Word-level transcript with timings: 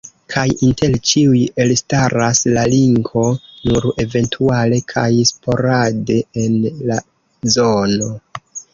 Kaj 0.33 0.43
inter 0.67 0.95
ĉiuj 1.09 1.41
elstaras 1.65 2.41
la 2.57 2.63
Linko, 2.73 3.27
nur 3.69 3.87
eventuale 4.07 4.83
kaj 4.97 5.07
sporade 5.35 6.21
en 6.49 6.61
la 6.91 7.03
zono. 7.61 8.15